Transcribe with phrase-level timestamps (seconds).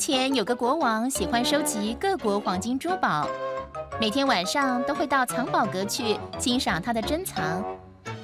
[0.00, 3.28] 从前，有个国王喜欢收集各国黄金珠宝，
[4.00, 7.62] 每天晚上都会到藏宝阁去欣赏他的珍藏。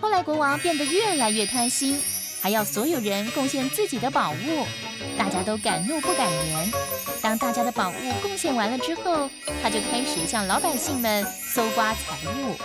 [0.01, 2.01] 后来，国王变得越来越贪心，
[2.41, 4.67] 还要所有人贡献自己的宝物，
[5.19, 6.73] 大家都敢怒不敢言。
[7.21, 9.29] 当大家的宝物贡献完了之后，
[9.63, 12.57] 他就开始向老百姓们搜刮财物。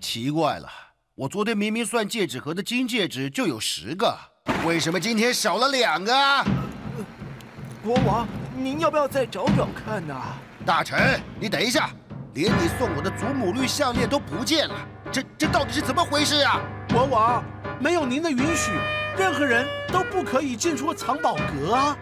[0.00, 0.66] 奇怪了，
[1.14, 4.31] 我昨天明明算戒指盒的金戒指就有十个。
[4.64, 6.12] 为什么今天少了两个？
[7.82, 10.14] 国王，您要不要再找找看呢？
[10.64, 11.90] 大臣，你等一下，
[12.34, 14.74] 连你送我的祖母绿项链都不见了，
[15.10, 16.60] 这这到底是怎么回事啊？
[16.90, 17.42] 国王，
[17.80, 18.70] 没有您的允许，
[19.18, 21.96] 任何人都不可以进出藏宝阁啊。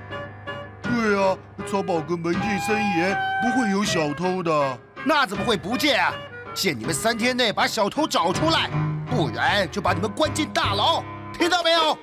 [0.83, 4.79] 对啊，藏宝阁门禁森严，不会有小偷的。
[5.03, 6.13] 那怎么会不见啊？
[6.55, 8.69] 限你们三天内把小偷找出来，
[9.09, 11.03] 不然就把你们关进大牢。
[11.41, 11.99] 听到没有？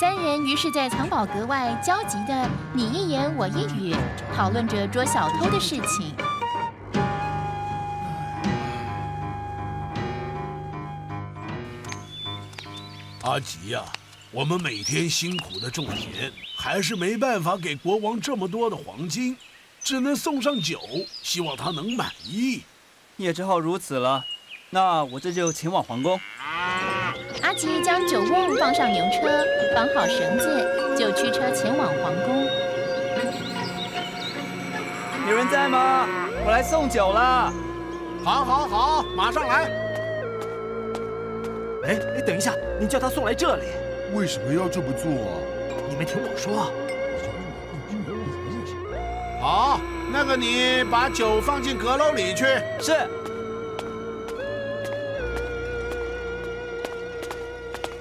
[0.00, 3.94] 三人于是，在藏宝阁外焦急的你一言我一语，
[4.34, 6.14] 讨论着捉小偷的事情。
[13.24, 13.84] 阿吉呀，
[14.30, 19.36] 我们每天辛苦的种田，还是没办法给国王这么多的黄金，
[19.84, 20.80] 只能送上酒，
[21.22, 22.62] 希望他能满意。
[23.18, 24.24] 也只好如此了，
[24.70, 26.18] 那我这就前往皇宫。
[27.42, 32.46] 阿吉将酒瓮放上牛车，绑好绳子，就驱车前往皇宫。
[35.28, 36.06] 有人在吗？
[36.46, 37.52] 我来送酒了。
[38.24, 39.64] 好，好，好，马上来。
[41.84, 43.64] 哎，哎，等一下，你叫他送来这里。
[44.14, 45.34] 为什么要这么做啊？
[45.90, 46.72] 你们听我说。
[49.40, 49.80] 好。
[50.10, 52.44] 那个，你把酒放进阁楼里去。
[52.80, 53.08] 是。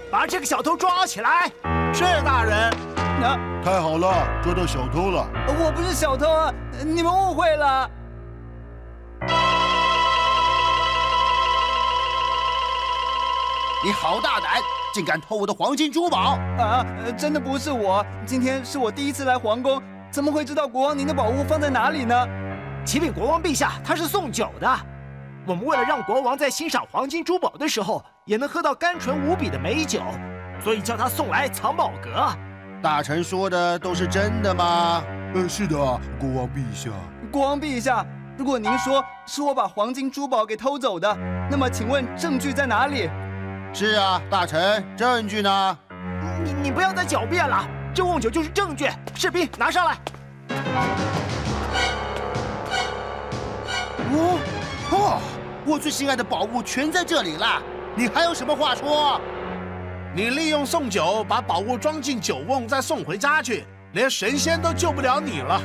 [0.10, 1.52] 把这个小偷抓起来。
[1.94, 2.74] 是，大人。
[3.20, 5.28] 那太好了，抓到小偷了。
[5.48, 6.54] 我不是小偷啊，
[6.86, 7.90] 你们误会了。
[13.84, 14.62] 你好大胆，
[14.94, 16.38] 竟敢偷我的黄金珠宝！
[16.58, 16.86] 啊，
[17.18, 18.06] 真的不是我。
[18.26, 19.82] 今天是我第一次来皇宫。
[20.10, 22.28] 怎么会知道国王您的宝物放在哪里呢？
[22.86, 24.80] 启禀国王陛下，他是送酒的。
[25.46, 30.02] 我们为了让国王在欣赏黄金珠宝的时候也能喝到甘醇无比的美酒，
[30.62, 32.30] 所以叫他送来藏宝阁。
[32.82, 35.04] 大臣说的都是真的吗？
[35.36, 35.76] 呃，是的，
[36.20, 36.90] 国王陛下。
[37.32, 38.06] 国王陛下，
[38.38, 41.18] 如果您说是我把黄金珠宝给偷走的，
[41.50, 43.10] 那么请问证据在哪里？
[43.74, 45.78] 是啊，大臣，证据呢？
[46.44, 47.68] 你你不要再狡辩了。
[47.98, 49.98] 这瓮酒就是证据，士兵拿上来。
[54.12, 54.40] 哦
[54.92, 55.20] 哦，
[55.66, 57.60] 我最心爱的宝物全在这里了，
[57.96, 59.20] 你还有什么话说？
[60.16, 65.60] 你利用送酒把宝物装进酒瓮，再送回家去，连神仙都救不了你了。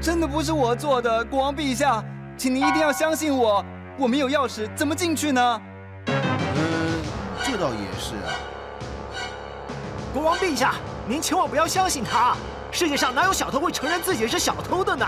[0.00, 2.02] 真的不是我做的，国王陛下，
[2.34, 3.62] 请您一定要相信我。
[3.98, 5.60] 我没有钥匙，怎么进去呢？
[6.06, 7.02] 嗯，
[7.44, 8.40] 这倒也是啊。
[10.14, 10.76] 国王陛下。
[11.12, 12.34] 您千万不要相信他，
[12.70, 15.06] 世界上哪有小偷会承认自己是小偷的呢？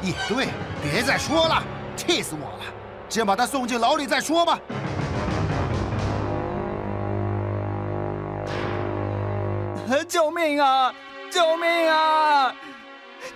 [0.00, 0.50] 也对，
[0.80, 1.60] 别再说了，
[1.96, 2.72] 气死我了！
[3.08, 4.56] 先把他送进牢里再说吧。
[10.08, 10.94] 救命啊！
[11.28, 12.54] 救命啊！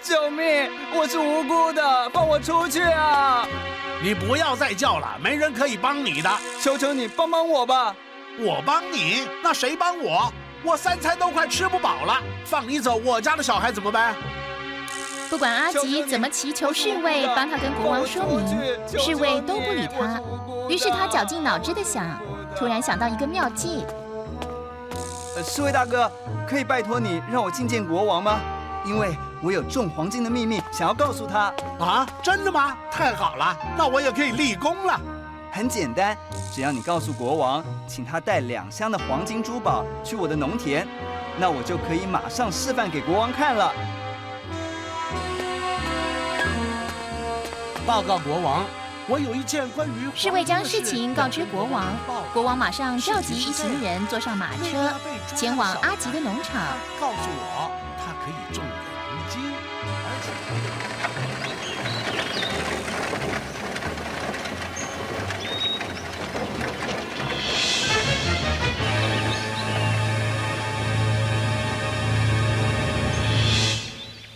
[0.01, 0.71] 救命！
[0.95, 3.49] 我是无辜的，放我出去啊！
[4.01, 6.31] 你不要再叫了，没人可以帮你的。
[6.61, 7.97] 求求你帮帮我吧！
[8.39, 9.27] 我帮你？
[9.43, 10.33] 那谁帮我？
[10.64, 14.14] 我三餐都快吃不饱了，放你走，我家的小孩怎么办？
[15.28, 20.20] 不管阿吉怎么祈求侍卫帮他跟国王说明，侍卫都不理他。
[20.69, 22.19] 于是他绞尽脑汁的想，
[22.56, 23.84] 突然想到一个妙计。
[25.37, 26.11] 呃，侍卫大哥，
[26.49, 28.40] 可以拜托你让我觐见国王吗？
[28.87, 31.52] 因为我有种黄金的秘密想要告诉他。
[31.78, 32.76] 啊，真的吗？
[32.90, 35.00] 太好了，那我也可以立功了。
[35.55, 36.19] 很简单，
[36.53, 40.85] 只要你告诉国王，请他带两箱的黄金珠宝去我的农田，
[41.39, 43.73] 那我就可以马上示范给国王看了。
[47.87, 48.65] 报告国王，
[49.06, 50.11] 我有一件关于……
[50.17, 51.85] 侍卫将事情告知国王，
[52.33, 54.93] 国王马上召集一行人坐上马车，
[55.37, 56.61] 前往阿吉的农场。
[57.01, 58.65] 告诉我，他可以种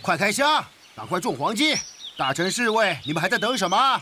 [0.09, 0.65] 快开箱，
[0.95, 1.77] 赶快种黄金！
[2.17, 4.01] 大臣侍卫，你们还在等什么？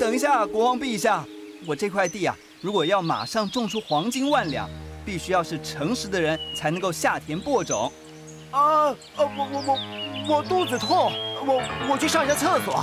[0.00, 1.22] 等一下，国王陛下，
[1.66, 4.66] 我这块地啊，如果要马上种出黄金万两，
[5.04, 7.92] 必须要是诚实的人才能够下田播种。
[8.52, 11.12] 啊，啊，我我我我肚子痛，
[11.46, 12.82] 我我去上一下厕所。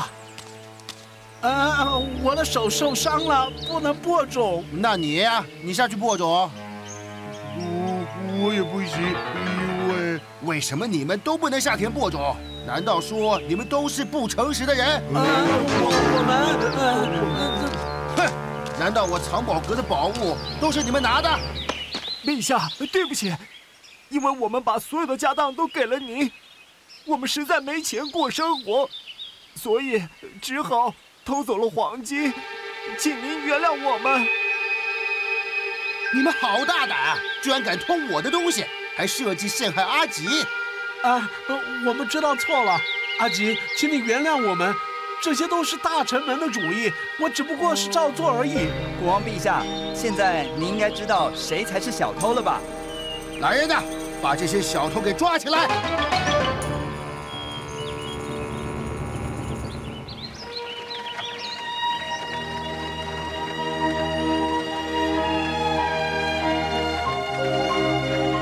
[1.42, 4.64] 啊，我的手受伤了，不能播种。
[4.72, 6.48] 那你呀，你下去播种。
[7.58, 12.36] 我我也不行，因为为什么你们都不能下田播种？
[12.66, 14.88] 难道说你们都是不诚实的人？
[14.88, 16.36] 啊，我我们，
[18.16, 18.80] 哼！
[18.80, 21.30] 难道我藏宝阁的宝物都是你们拿的？
[22.24, 23.36] 陛下，对不起，
[24.10, 26.32] 因为我们把所有的家当都给了您，
[27.06, 28.90] 我们实在没钱过生活，
[29.56, 30.04] 所以
[30.42, 30.94] 只好。
[31.24, 32.34] 偷走了黄金，
[32.98, 34.28] 请您原谅我们。
[36.16, 38.66] 你们好大胆，居然敢偷我的东西，
[38.98, 40.26] 还设计陷害阿吉！
[41.04, 41.28] 啊，
[41.86, 42.80] 我们知道错了，
[43.20, 44.72] 阿吉，请你原谅我们，
[45.20, 48.70] 这些都是大臣们的主意，我只不过是照做而已。
[49.02, 49.64] 国王陛下，
[49.96, 52.62] 现在你应该知道谁才是小偷了吧？
[53.40, 53.82] 来人呐，
[54.22, 55.68] 把这些小偷给抓起来！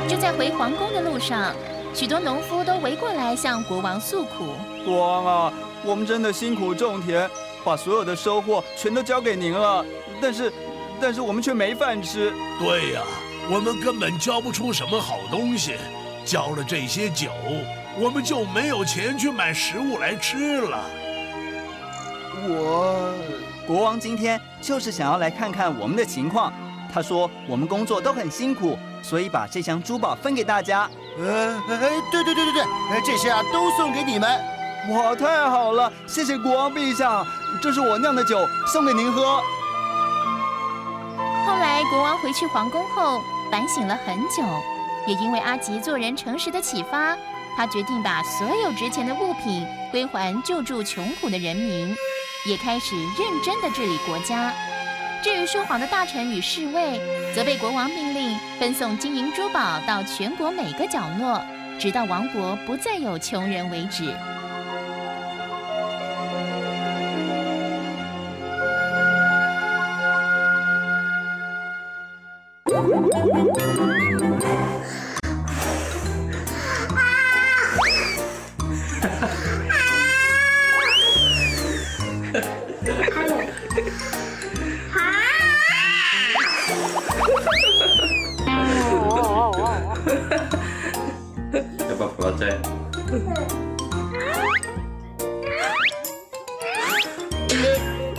[0.10, 1.56] 就在回皇宫的路上，
[1.94, 4.54] 许多农夫都围过来向国王诉苦。
[4.86, 5.54] 国王啊，
[5.84, 7.30] 我们真的辛苦种田，
[7.64, 9.86] 把所有的收获全都交给您了，
[10.22, 10.54] 但是，
[11.02, 12.32] 但是我们却没饭吃。
[12.60, 13.02] 对呀，
[13.52, 15.76] 我们根本交不出什么好东西，
[16.24, 17.32] 交了这些酒，
[18.00, 20.80] 我们就没有钱去买食物来吃了。
[22.48, 23.14] 我，
[23.68, 26.54] 国王今天就是想要来看看我们的情况。
[26.92, 28.78] 他说我们工作都很辛苦。
[29.02, 30.88] 所以把这箱珠宝分给大家。
[31.20, 34.30] 呃，哎，对对对对对，这些啊都送给你们。
[34.90, 37.26] 哇，太好了，谢谢国王陛下，
[37.62, 39.42] 这是我酿的酒，送给您喝。
[41.46, 43.22] 后来国王回去皇宫后，
[43.52, 44.44] 反省了很久，
[45.06, 47.18] 也因为阿吉做人诚实的启发，
[47.58, 51.94] 他决定把所有值钱的物品归还救助穷苦的人民，
[52.48, 54.54] 也开始认真的治理国家。
[55.22, 57.02] 至于说谎的大臣与侍卫，
[57.36, 58.29] 则被国王命令
[58.60, 61.42] 分送金银珠宝到全国每个角落，
[61.80, 64.14] 直到王国不再有穷人为止。
[91.90, 92.48] 要不要不要再？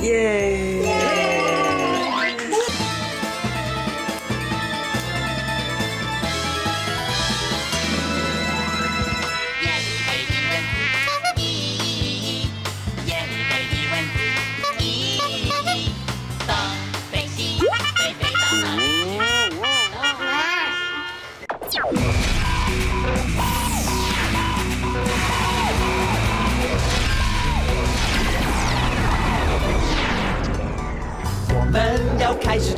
[0.02, 0.80] 耶、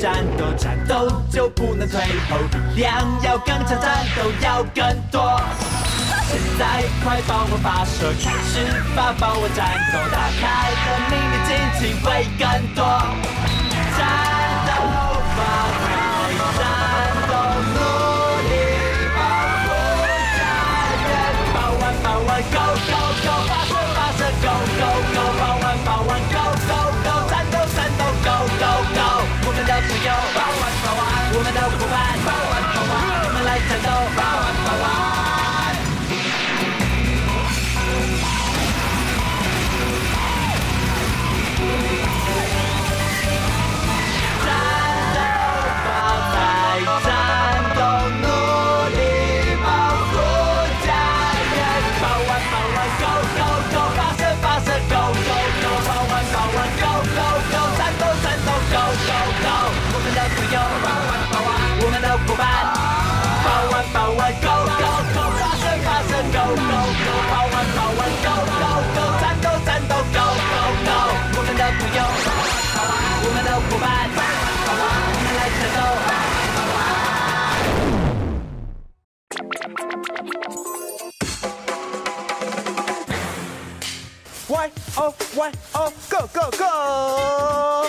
[0.02, 2.36] 战斗，战斗就不能退后，
[2.74, 5.40] 力量要更强，战斗要更多。
[6.26, 12.44] 现在快帮我发射，开始吧帮我战斗，打开的秘密惊奇会更
[12.74, 12.82] 多。
[13.96, 14.02] 战
[14.66, 14.70] 斗
[15.36, 16.01] 吧
[85.34, 86.64] Y O Go Go Go！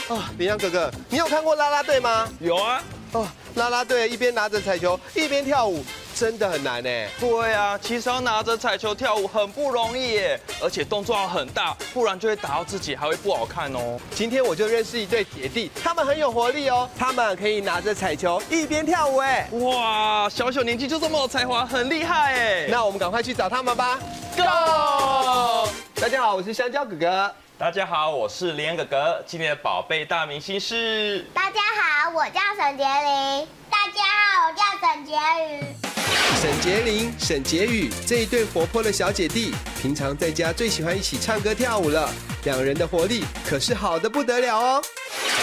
[0.08, 2.28] 哦，羚羊哥哥，你有看过啦啦队吗？
[2.40, 2.82] 有啊。
[3.12, 5.84] 哦，啦啦队一边拿着彩球一边跳舞，
[6.16, 6.90] 真的很难呢。
[7.20, 14.00] 对啊，其实要拿着彩球跳舞很不容易耶，而且动作要很大，不然就会打到自己，还会不好看哦。
[14.16, 19.50] 今天我就认识一对姐弟，他们很有活力哦，他们可以拿着彩球一边跳舞哎。
[19.52, 22.68] 哇，小小年纪就这么有才华，很厉害哎。
[22.70, 24.00] 那我们赶快去找他们吧
[24.38, 25.70] ，Go！
[25.96, 27.36] 大家好，我是香蕉哥哥。
[27.58, 29.24] 大家好，我是羚羊哥哥。
[29.26, 31.26] 今天的宝贝大明星是。
[31.34, 33.48] 大家好，我叫沈杰林。
[33.70, 35.66] 大家好，我叫沈婕妤。
[36.42, 42.10] 沈婕铃、沈婕妤这一对活泼的小姐弟，平常在家最喜欢一起唱歌跳舞了。
[42.44, 44.84] 两人的活力可是好的不得了哦，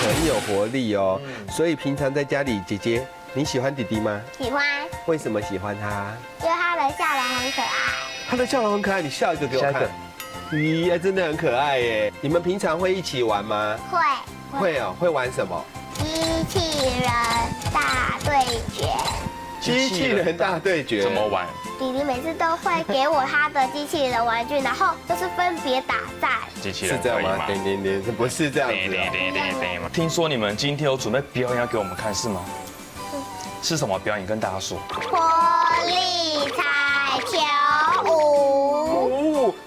[0.03, 1.19] 很有活力哦。
[1.51, 4.21] 所以平常在家里，姐姐你喜欢弟弟吗？
[4.37, 4.63] 喜欢。
[5.07, 6.13] 为什么喜欢他？
[6.45, 7.69] 因为他的笑容很可爱。
[8.29, 9.89] 他的笑容很可爱，你笑一个给我看。
[10.53, 12.13] 咦，真的很可爱耶！
[12.21, 13.77] 你们平常会一起玩吗？
[13.91, 13.99] 会。
[14.59, 15.65] 会哦，会玩什么？
[15.97, 16.05] 机
[16.49, 17.09] 器人
[17.73, 18.89] 大对决。
[19.61, 21.47] 机器人大对决怎么玩？
[21.79, 26.29] 弟弟每次都会给我他的机器人玩具，然后就是分别打在。
[26.61, 27.47] 机器人是这样吗？
[27.47, 29.89] 点点点，不是这样子哦。
[29.93, 32.41] 听说你们今天有准备表演要给我们看，是吗？
[33.63, 34.27] 是什么表演？
[34.27, 34.79] 跟大家说。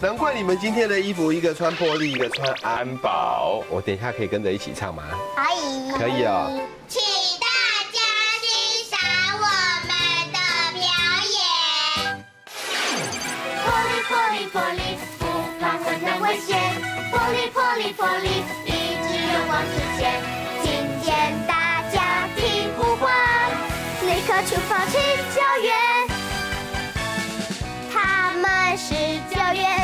[0.03, 3.63] 难怪你们今天的衣服，一个穿玻璃，一个穿安保。
[3.69, 5.01] 我等一下可以跟着一起唱吗？
[5.33, 5.91] 可以。
[5.97, 6.51] 可以哦。
[6.89, 7.01] 请
[7.39, 7.47] 大
[7.89, 8.01] 家
[8.43, 8.51] 欣
[8.91, 8.99] 赏
[9.39, 9.47] 我
[9.87, 9.95] 们
[10.35, 10.39] 的
[10.75, 10.83] 表
[11.31, 11.39] 演。
[13.63, 15.23] 活力活力活力，不
[15.61, 16.51] 怕困难危险。
[17.09, 20.19] 活力活力活力，一直勇往直前。
[20.63, 20.67] 听
[21.01, 21.07] 见
[21.47, 22.43] 大家听
[22.77, 23.07] 呼唤，
[24.01, 24.97] 立刻出发去
[25.33, 25.71] 救援。
[27.89, 28.93] 他们是
[29.29, 29.82] 救援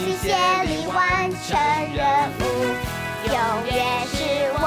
[0.00, 0.28] 同心协
[0.64, 1.58] 力完成
[1.94, 2.00] 任
[2.40, 2.42] 务，
[3.26, 3.36] 永
[3.70, 3.76] 远
[4.06, 4.16] 是
[4.54, 4.64] 我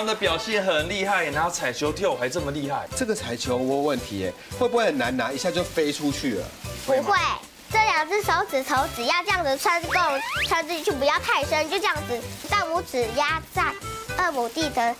[0.00, 2.88] 刚刚的表现很厉害，拿彩球跳舞还这么厉害。
[2.96, 5.30] 这个彩球我问题耶，会不会很难拿？
[5.30, 6.46] 一下就飞出去了？
[6.86, 7.18] 不会，
[7.70, 10.00] 这两只手指头只要这样子穿够
[10.48, 13.62] 穿进去，不要太深，就这样子，大拇指压在
[14.16, 14.94] 二亩地的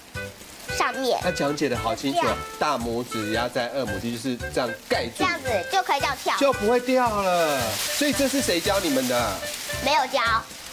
[0.76, 1.19] 上面。
[1.23, 2.21] 他讲解的好清楚，
[2.59, 7.59] 大拇指压在二亩地，就是这样盖住，这样子就可以这样跳，就不会掉了。
[7.73, 9.35] 所以这是谁教你们的？
[9.83, 10.21] 没有教。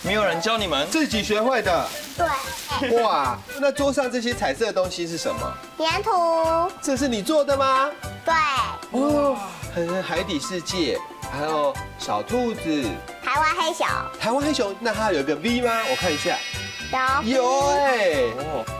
[0.08, 1.86] 没有人教你们，自己学会的。
[2.16, 3.04] 对。
[3.04, 5.54] 哇，那桌上这些彩色的东西是什么？
[5.80, 6.72] 粘土。
[6.82, 7.92] 这是你做的吗？
[8.24, 8.34] 对。
[8.92, 9.38] 哦，
[9.76, 10.98] 很海底世界，
[11.30, 12.86] 还有小兔子。
[13.22, 13.86] 台湾黑熊。
[14.18, 15.72] 台湾黑熊，那它有一个 V 吗？
[15.92, 16.38] 我看一下。
[17.26, 17.36] 有。
[17.36, 18.12] 有哎。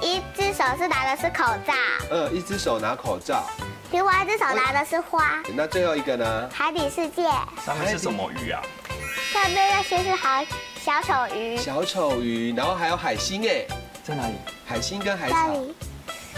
[0.02, 1.74] 一只手是拿的是口罩。
[2.10, 3.44] 嗯，一只手拿口罩。
[3.92, 5.44] 另外一只手拿的是花。
[5.54, 6.50] 那最后一个呢？
[6.54, 7.24] 海底世界。
[7.66, 8.62] 上面是什么鱼啊？
[9.34, 10.42] 上面那些是好
[10.88, 13.66] 小丑鱼，小丑鱼，然后还有海星哎，
[14.06, 14.36] 在哪里？
[14.66, 15.54] 海星跟海草。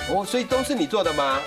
[0.09, 1.39] 哦，所以都是你做的吗？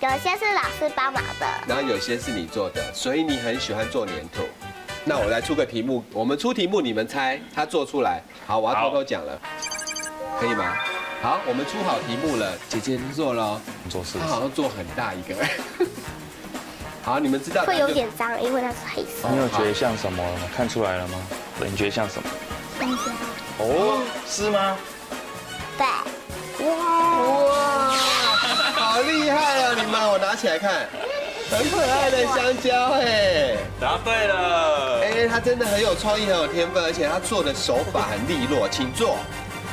[0.00, 4.44] 有些是老师帮忙的，然后有些是你做的，所以你很喜欢做粘土。
[5.04, 8.22] 那我来出个题目，我们出题目，你们猜他做出来。
[8.46, 9.38] 好，我要偷偷讲了，
[10.40, 10.74] 可以吗？
[11.20, 15.34] 好，我们出好题目了，姐姐做了，做事，他好像做很大一个。
[17.04, 19.28] 好，你们知道会有点脏，因为它是黑色。
[19.30, 20.24] 你有觉得像什么？
[20.56, 21.18] 看出来了吗？
[21.66, 22.28] 你觉得像什么？
[22.78, 23.64] 香蕉。
[23.64, 24.76] 哦，是吗？
[25.76, 25.86] 对。
[26.58, 26.74] 哇
[27.44, 27.94] 哇，
[28.74, 29.74] 好厉害啊！
[29.76, 30.88] 你们，我拿起来看，
[31.50, 33.56] 很可爱的香蕉哎。
[33.80, 35.00] 答对了。
[35.02, 39.16] 哎，他真的很有创意，很有天分，而且他做的手法很利落，请坐。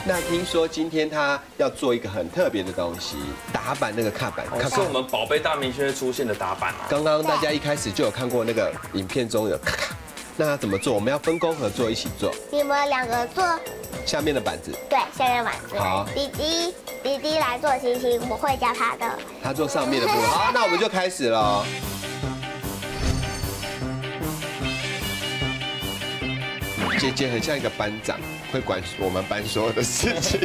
[0.08, 3.18] 那听说今天他要做一个很特别的东西，
[3.52, 6.86] 打板那个看板，可是我们宝贝大明星会出现的打板啊。
[6.88, 9.96] 刚刚大家一开始就有看过那个影片中有咔咔，
[10.38, 10.94] 那他怎么做？
[10.94, 12.30] 我们要分工合作一起做。
[12.52, 13.44] 你们两个做
[14.06, 14.72] 下面的板子。
[14.90, 15.80] 对，下面的板子。
[15.80, 16.06] 好。
[16.14, 19.20] 弟弟，弟弟来做星星，我会教他的。
[19.42, 20.30] 他做上面的部分。
[20.30, 21.66] 好，那我们就开始了。
[27.00, 28.20] 姐姐很像一个班长，
[28.56, 30.40] 会管我们班所有的事情。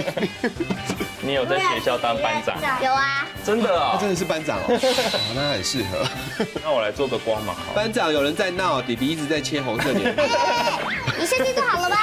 [1.22, 2.56] 你有在学校当班长？
[2.82, 3.24] 有啊。
[3.44, 6.04] 真的啊，他真的是班长哦，哦那很适合。
[6.64, 7.54] 那我来做个光芒。
[7.72, 10.12] 班长有人在闹，弟弟一直在切红色脸。
[11.16, 11.96] 你设计做好了吗？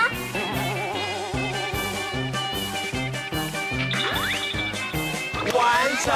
[5.53, 6.13] 完成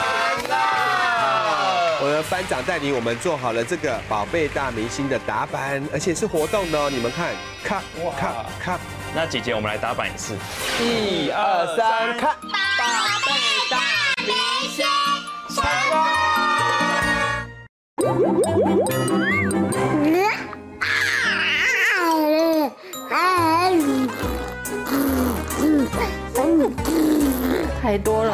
[0.49, 1.99] 了！
[2.03, 6.89] 我的班长带领我们做好了这个宝贝大明星的打板，而且是活动的哦。
[6.89, 7.81] 你们看，咔
[8.17, 8.79] 咔咔。
[9.13, 10.37] 那姐姐，我们来打板一次。
[10.79, 12.33] 一二三，看！
[12.41, 12.47] 宝
[13.25, 13.31] 贝
[13.69, 13.77] 大
[14.25, 14.33] 明
[14.69, 14.85] 星
[15.49, 15.57] 成
[15.91, 15.97] 功！
[27.81, 28.31] 太多了。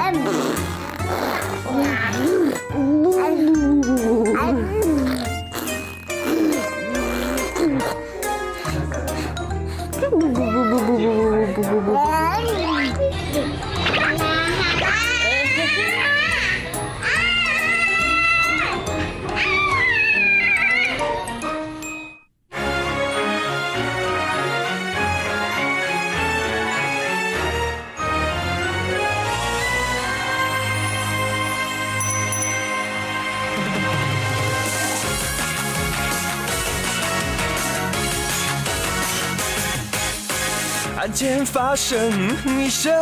[41.17, 41.97] 案件发生
[42.45, 42.93] 一声，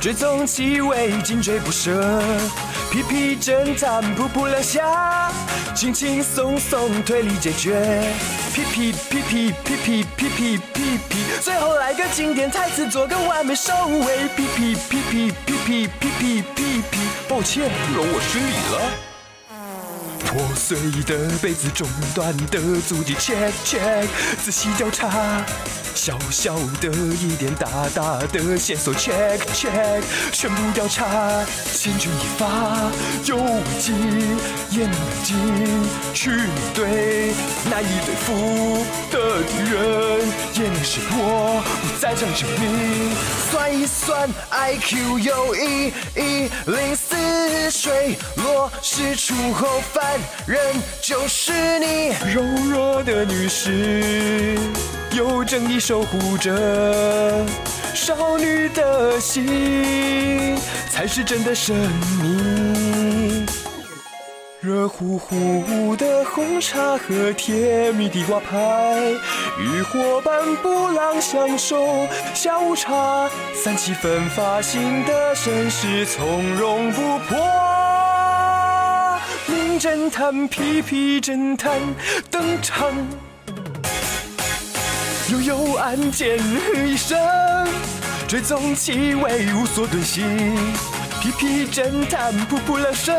[0.00, 2.22] 追踪气味，紧追不舍。
[2.88, 5.32] 屁屁侦探，噗噗两下，
[5.74, 8.14] 轻轻松松推理解决。
[8.54, 14.28] 屁屁屁屁屁屁屁屁屁屁，最后来个经典台词，做个完美收尾。
[14.36, 18.80] 屁屁屁屁屁屁屁屁屁屁，抱歉，容我失礼了。
[20.26, 24.06] 破碎的杯子，中断的足迹，check check，
[24.44, 25.44] 仔细调查。
[25.96, 32.90] 小小的疑点，大大的线索，check check，全部调查，千钧一发，
[33.24, 33.92] 有危机，
[34.70, 34.90] 严
[35.24, 35.34] 谨
[36.12, 37.32] 去面对
[37.70, 43.10] 难以对付的敌人，也能识破，不在场证明。
[43.50, 50.60] 算一算，IQ 有一一零四，水落石出后，犯人
[51.00, 54.58] 就是你，柔弱的女士。
[55.12, 57.44] 有正义守护着
[57.94, 60.56] 少女的心，
[60.90, 61.74] 才是真的神
[62.20, 63.46] 秘。
[64.60, 69.00] 热乎乎的红茶和甜蜜的挂牌，
[69.60, 72.06] 与伙伴不浪相守。
[72.34, 77.38] 下午茶，三七分发型的绅士从容不迫。
[79.46, 81.78] 名侦探皮皮侦探
[82.28, 82.92] 登场。
[85.28, 86.38] 悠悠暗箭
[86.86, 87.18] 一声，
[88.28, 90.54] 追踪气味无所遁形。
[91.20, 93.12] 屁屁侦探噗噗两声，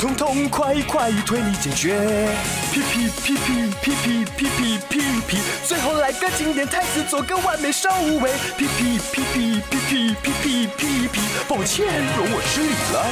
[0.00, 2.28] 痛痛快快推理解决。
[2.72, 7.88] 屁屁屁屁屁屁屁屁屁屁，最后来个经典台词，做个完美收
[8.20, 8.32] 尾。
[8.58, 13.06] 屁屁屁屁屁屁屁屁屁屁，抱歉，容我失礼了。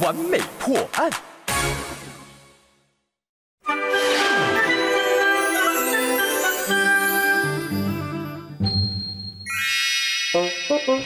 [0.00, 1.10] 完美破案。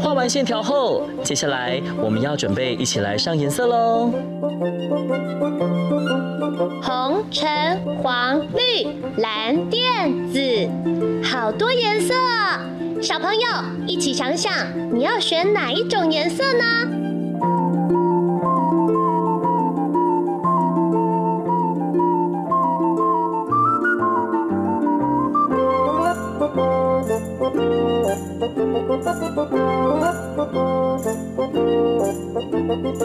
[0.00, 4.10] 画完线条后，接下来我们要准备一起来上颜色喽。
[6.82, 7.48] 红、橙、
[8.02, 8.86] 黄、绿、
[9.18, 10.68] 蓝、蓝靛、紫，
[11.22, 12.12] 好多颜色。
[13.00, 13.46] 小朋友
[13.86, 14.52] 一起想想，
[14.92, 16.64] 你要选哪一种颜色呢？
[32.80, 33.02] Thank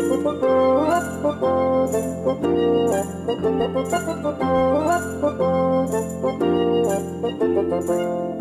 [7.90, 8.33] you.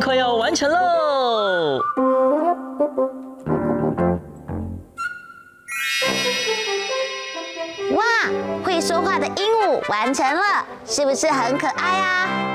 [0.00, 1.80] 快要完成喽。
[7.94, 8.02] 哇，
[8.64, 12.51] 会说话的鹦鹉完成了，是不是很可爱啊？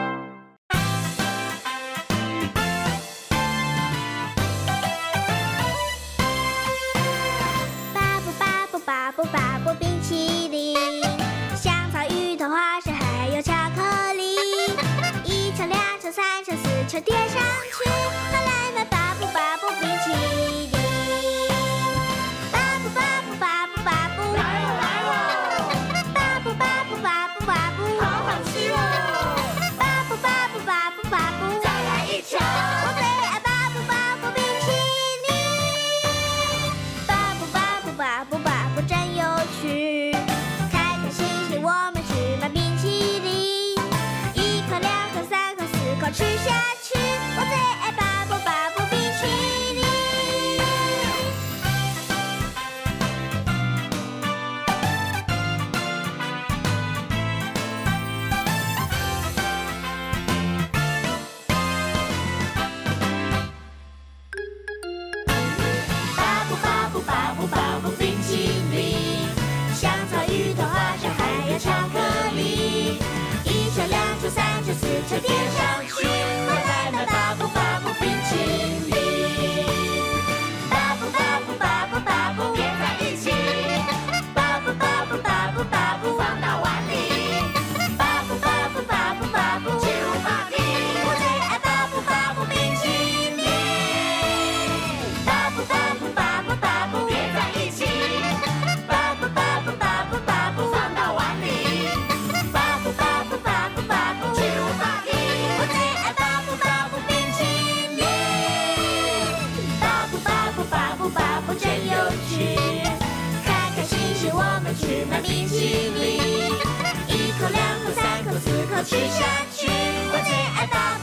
[118.87, 120.96] 吃下去，我最爱吧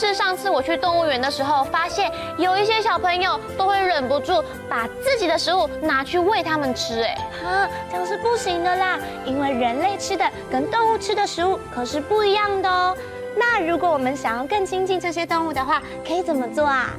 [0.00, 12.96] 是上次我去动物园的时候，发现有一些小朋友都会忍不住把自己的食物拿去喂它们吃，哎，啊，这样是不行的啦，因为人类吃的跟动物吃的食物可是不一样的哦。
[13.36, 16.90] 那如果我们想要更亲近这些动物的话，可以怎么做啊？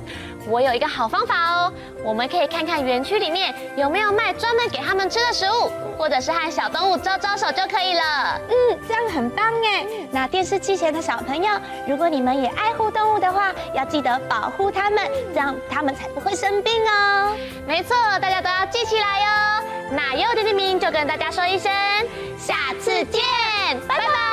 [0.47, 1.73] 我有一个好方法哦，
[2.03, 8.39] 我们可以看看园区里面有没有卖专门给他们吃的食物，或者是和小动物招招手就可以了。
[8.49, 9.85] 嗯，这样很棒哎。
[10.11, 11.49] 那电视机前的小朋友，
[11.87, 17.35] 如果你们也爱护动物的话，要记得保护它们，这样它们才不会生病哦。
[17.67, 19.63] 没错，大家都要记起来哟。
[19.91, 21.71] 那祐点点名就跟大家说一声，
[22.37, 23.21] 下次见，
[23.87, 24.30] 拜拜。